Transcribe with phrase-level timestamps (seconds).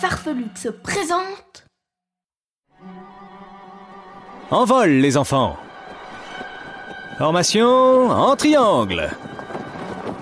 [0.00, 1.66] Farfelux se présentent
[4.50, 5.58] En vol, les enfants.
[7.18, 9.10] Formation en triangle.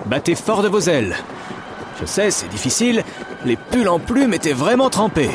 [0.07, 1.17] Battez fort de vos ailes.
[2.01, 3.05] Je sais, c'est difficile,
[3.45, 5.31] les pulls en plumes étaient vraiment trempés.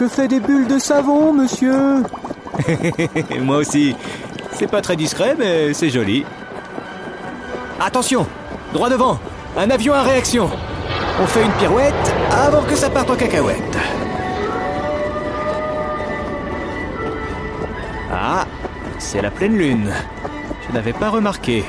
[0.00, 2.02] Je fais des bulles de savon, monsieur.
[3.42, 3.94] Moi aussi.
[4.52, 6.24] C'est pas très discret, mais c'est joli.
[7.78, 8.26] Attention!
[8.72, 9.18] Droit devant.
[9.58, 10.48] Un avion à réaction.
[11.20, 13.76] On fait une pirouette avant que ça parte en cacahuète.
[18.12, 18.46] Ah,
[18.98, 19.92] c'est la pleine lune.
[20.68, 21.64] Je n'avais pas remarqué.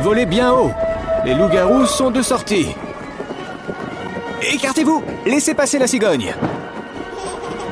[0.00, 0.72] Volez bien haut.
[1.24, 2.74] Les loups-garous sont de sortie.
[4.42, 6.34] Écartez-vous Laissez passer la cigogne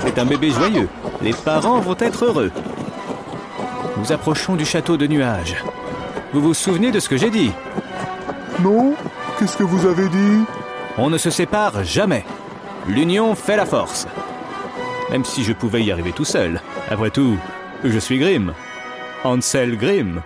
[0.01, 0.89] C'est un bébé joyeux.
[1.21, 2.53] Les parents vont être heureux.
[3.97, 5.57] Nous approchons du château de nuages.
[6.33, 7.53] Vous vous souvenez de ce que j'ai dit?
[8.61, 8.95] Non?
[9.39, 10.45] Qu'est-ce que vous avez dit?
[10.99, 12.25] On ne se sépare jamais.
[12.89, 14.07] L'union fait la force.
[15.11, 16.61] Même si je pouvais y arriver tout seul.
[16.91, 17.37] Après tout,
[17.85, 18.53] je suis Grimm.
[19.25, 20.23] Ansel Grimm.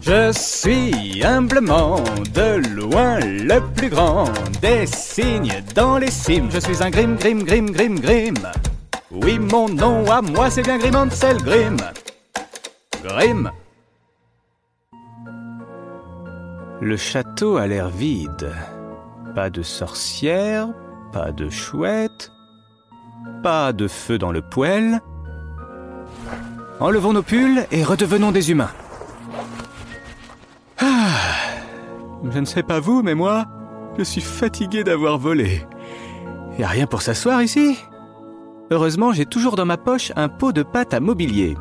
[0.00, 1.96] Je suis humblement
[2.34, 4.24] de loin le plus grand
[4.60, 6.50] des signes dans les cimes.
[6.52, 8.50] Je suis un Grimm, Grimm, Grimm, Grimm, Grimm.
[9.10, 11.78] Oui, mon nom à moi, c'est bien Grimm Ansel Grimm.
[13.02, 13.50] Grimm.
[16.84, 18.52] Le château a l'air vide.
[19.34, 20.68] Pas de sorcière,
[21.14, 22.30] pas de chouette,
[23.42, 25.00] pas de feu dans le poêle.
[26.80, 28.68] Enlevons nos pulls et redevenons des humains.
[30.78, 31.14] Ah,
[32.30, 33.46] je ne sais pas vous, mais moi,
[33.96, 35.66] je suis fatigué d'avoir volé.
[36.58, 37.78] Y a rien pour s'asseoir ici
[38.70, 41.56] Heureusement, j'ai toujours dans ma poche un pot de pâte à mobilier.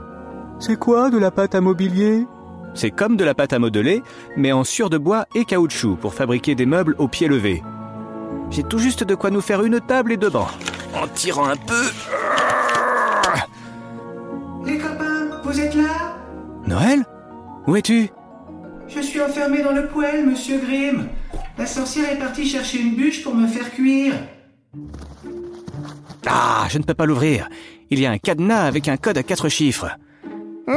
[0.59, 2.28] C'est quoi de la pâte à mobilier?
[2.73, 4.01] C'est comme de la pâte à modeler,
[4.35, 7.63] mais en sur de bois et caoutchouc pour fabriquer des meubles au pied levé.
[8.50, 10.50] J'ai tout juste de quoi nous faire une table et deux bancs.
[10.95, 11.84] En tirant un peu.
[14.66, 16.17] Les copains, vous êtes là?
[16.67, 17.03] Noël?
[17.67, 18.09] Où es-tu?
[18.88, 21.07] Je suis enfermé dans le poêle, monsieur Grimm.
[21.57, 24.13] La sorcière est partie chercher une bûche pour me faire cuire.
[26.25, 27.50] Ah, je ne peux pas l'ouvrir.
[27.90, 29.97] Il y a un cadenas avec un code à quatre chiffres.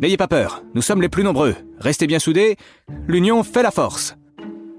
[0.00, 1.56] N'ayez pas peur, nous sommes les plus nombreux.
[1.80, 2.56] Restez bien soudés,
[3.08, 4.16] l'union fait la force.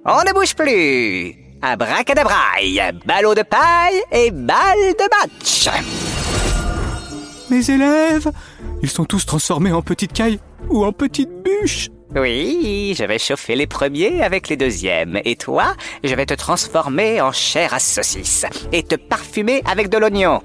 [0.06, 5.70] On ne bouge plus Abracadabraille, ballot de paille et balle de match
[7.50, 8.32] Mes élèves
[8.82, 13.56] Ils sont tous transformés en petites cailles ou en petites bûches Oui, je vais chauffer
[13.56, 15.20] les premiers avec les deuxièmes.
[15.26, 19.98] Et toi, je vais te transformer en chair à saucisse et te parfumer avec de
[19.98, 20.42] l'oignon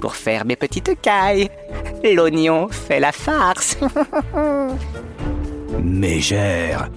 [0.00, 1.50] pour faire mes petites cailles.
[2.04, 3.76] L'oignon fait la farce.
[5.82, 6.88] Mégère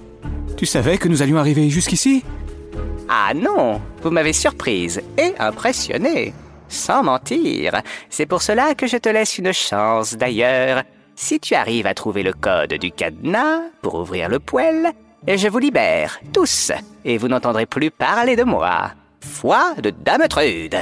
[0.56, 2.24] Tu savais que nous allions arriver jusqu'ici?
[3.08, 6.32] Ah non, vous m'avez surprise et impressionnée.
[6.68, 10.84] Sans mentir, c'est pour cela que je te laisse une chance d'ailleurs.
[11.14, 14.92] Si tu arrives à trouver le code du cadenas pour ouvrir le poêle,
[15.26, 16.72] je vous libère, tous,
[17.04, 18.92] et vous n'entendrez plus parler de moi.
[19.20, 20.76] Foi de Dame Trude.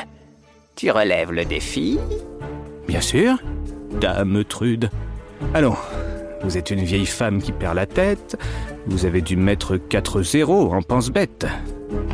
[0.76, 1.98] Tu relèves le défi
[2.86, 3.36] Bien sûr,
[4.00, 4.88] Dame Trude.
[5.52, 5.76] Allons,
[6.42, 8.38] vous êtes une vieille femme qui perd la tête.
[8.86, 11.46] Vous avez dû mettre 4 zéros en pense-bête.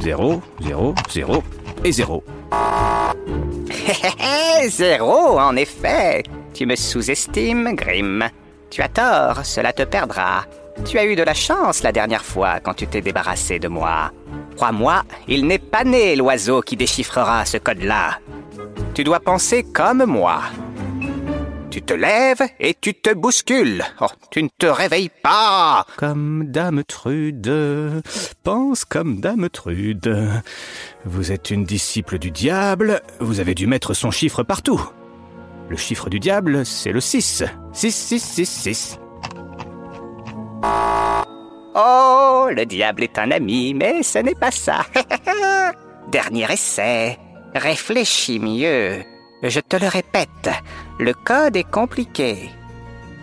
[0.00, 1.42] 0, 0, 0
[1.84, 2.24] et 0.
[4.68, 6.24] Zéro, en effet.
[6.56, 8.30] Tu me sous-estimes, Grimm.
[8.70, 10.46] Tu as tort, cela te perdra.
[10.86, 14.10] Tu as eu de la chance la dernière fois quand tu t'es débarrassé de moi.
[14.56, 18.20] Crois-moi, il n'est pas né l'oiseau qui déchiffrera ce code-là.
[18.94, 20.44] Tu dois penser comme moi.
[21.68, 23.84] Tu te lèves et tu te bouscules.
[24.00, 25.84] Oh, tu ne te réveilles pas.
[25.98, 28.02] Comme Dame Trude,
[28.44, 30.42] pense comme Dame Trude.
[31.04, 34.80] Vous êtes une disciple du diable, vous avez dû mettre son chiffre partout.
[35.68, 37.44] Le chiffre du diable, c'est le 6.
[37.72, 38.98] 6, 6, 6, 6.
[41.74, 44.86] Oh, le diable est un ami, mais ce n'est pas ça.
[46.12, 47.18] Dernier essai.
[47.54, 49.02] Réfléchis mieux.
[49.42, 50.50] Je te le répète,
[50.98, 52.50] le code est compliqué.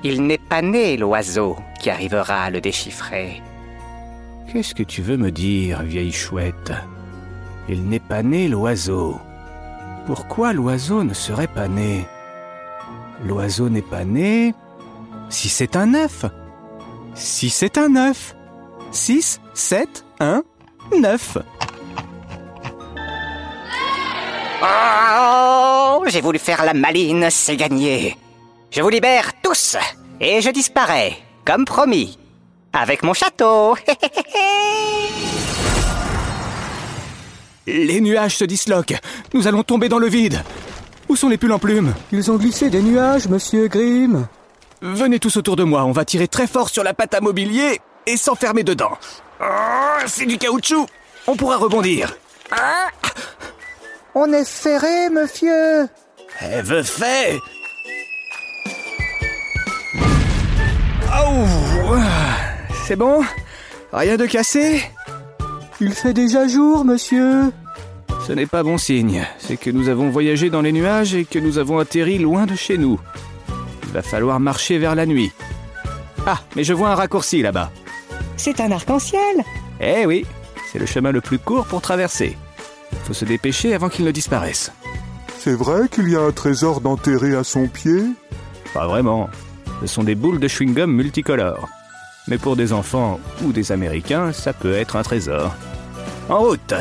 [0.03, 3.41] Il n'est pas né l'oiseau qui arrivera à le déchiffrer.
[4.51, 6.73] Qu'est-ce que tu veux me dire, vieille chouette?
[7.67, 9.19] Il n'est pas né l'oiseau.
[10.05, 12.05] Pourquoi l'oiseau ne serait pas né?
[13.25, 14.53] L'oiseau n'est pas né
[15.29, 16.25] si c'est un œuf.
[17.15, 18.35] Si c'est un œuf.
[18.91, 20.43] 6, 7, 1,
[20.99, 21.37] 9.
[24.61, 28.17] Oh, j'ai voulu faire la maline, c'est gagné.
[28.71, 29.77] Je vous libère tous
[30.19, 32.19] et je disparais, comme promis,
[32.71, 33.75] avec mon château.
[37.67, 38.99] Les nuages se disloquent.
[39.33, 40.43] Nous allons tomber dans le vide.
[41.13, 44.25] Où sont les pulls en plumes Ils ont glissé des nuages, monsieur Grimm.
[44.81, 47.79] Venez tous autour de moi, on va tirer très fort sur la pâte à mobilier
[48.07, 48.97] et s'enfermer dedans.
[49.39, 49.45] Oh,
[50.07, 50.87] c'est du caoutchouc
[51.27, 52.15] On pourra rebondir.
[52.49, 52.87] Ah
[54.15, 55.87] On est ferré, monsieur.
[56.39, 57.37] Rêve fait
[61.15, 61.95] Oh
[62.87, 63.21] C'est bon?
[63.91, 64.81] Rien de cassé?
[65.79, 67.51] Il fait déjà jour, monsieur.
[68.25, 69.25] Ce n'est pas bon signe.
[69.37, 72.55] C'est que nous avons voyagé dans les nuages et que nous avons atterri loin de
[72.55, 72.99] chez nous.
[73.83, 75.31] Il va falloir marcher vers la nuit.
[76.25, 77.69] Ah, mais je vois un raccourci là-bas.
[78.37, 79.43] C'est un arc-en-ciel.
[79.81, 80.25] Eh oui,
[80.71, 82.37] c'est le chemin le plus court pour traverser.
[83.03, 84.71] Faut se dépêcher avant qu'il ne disparaisse.
[85.39, 88.03] C'est vrai qu'il y a un trésor d'enterré à son pied?
[88.73, 89.29] Pas vraiment.
[89.81, 91.67] Ce sont des boules de chewing-gum multicolores.
[92.29, 95.53] Mais pour des enfants ou des Américains, ça peut être un trésor.
[96.29, 96.73] En route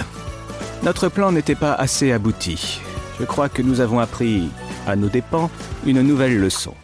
[0.83, 2.81] Notre plan n'était pas assez abouti.
[3.21, 4.49] Je crois que nous avons appris,
[4.85, 5.49] à nos dépens,
[5.87, 6.75] une nouvelle leçon.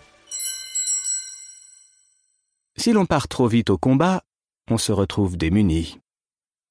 [2.76, 4.22] Si l'on part trop vite au combat,
[4.70, 5.98] on se retrouve démuni.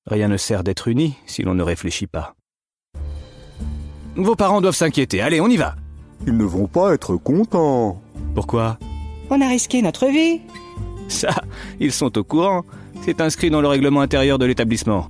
[0.06, 2.34] Rien ne sert d'être uni si l'on ne réfléchit pas.
[4.16, 5.22] Vos parents doivent s'inquiéter.
[5.22, 5.76] Allez, on y va.
[6.26, 8.02] Ils ne vont pas être contents.
[8.36, 8.80] Pourquoi?
[9.30, 10.40] On a risqué notre vie.
[11.10, 11.36] Ça,
[11.82, 12.64] ils sont au courant.
[13.04, 15.10] C'est inscrit dans le règlement intérieur de l'établissement.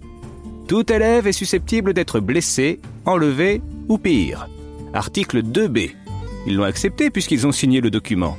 [0.67, 4.49] Tout élève est susceptible d'être blessé, enlevé ou pire.
[4.93, 5.91] Article 2b.
[6.45, 8.35] Ils l'ont accepté puisqu'ils ont signé le document.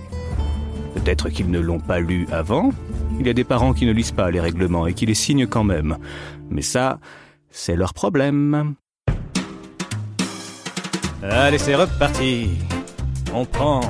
[0.94, 2.70] Peut-être qu'ils ne l'ont pas lu avant.
[3.18, 5.46] Il y a des parents qui ne lisent pas les règlements et qui les signent
[5.46, 5.96] quand même.
[6.50, 7.00] Mais ça,
[7.50, 8.74] c'est leur problème.
[11.22, 12.50] Allez, c'est reparti.
[13.32, 13.80] On prend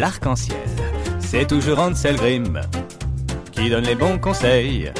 [0.00, 0.56] l'arc-en-ciel.
[1.20, 2.62] C'est toujours Ansel Grimm
[3.52, 4.90] qui donne les bons conseils.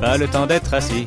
[0.00, 1.06] Pas le temps d'être assis,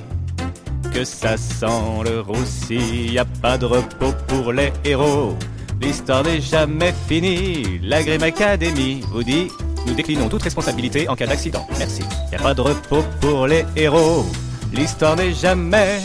[0.94, 3.12] que ça sent le roussi.
[3.14, 5.36] Y a pas de repos pour les héros.
[5.82, 7.80] L'histoire n'est jamais finie.
[7.82, 9.48] La Grimm Academy vous dit
[9.86, 11.68] nous déclinons toute responsabilité en cas d'accident.
[11.78, 12.04] Merci.
[12.32, 14.26] Y a pas de repos pour les héros.
[14.72, 16.00] L'histoire n'est jamais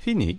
[0.00, 0.38] finie.